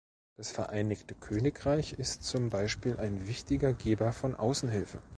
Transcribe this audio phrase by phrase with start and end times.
[0.37, 4.99] Das Vereinigte Königreich ist zum Beispiel ein wichtiger Geber von Außenhilfe.